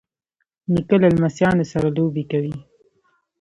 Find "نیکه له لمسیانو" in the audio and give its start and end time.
0.73-1.63